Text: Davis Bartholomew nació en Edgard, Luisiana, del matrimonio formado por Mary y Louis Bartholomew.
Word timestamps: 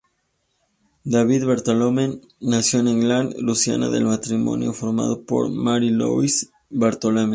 Davis 1.03 1.45
Bartholomew 1.45 2.21
nació 2.39 2.79
en 2.79 2.87
Edgard, 2.87 3.35
Luisiana, 3.39 3.87
del 3.91 4.05
matrimonio 4.05 4.73
formado 4.73 5.23
por 5.25 5.51
Mary 5.51 5.89
y 5.89 5.91
Louis 5.91 6.49
Bartholomew. 6.71 7.29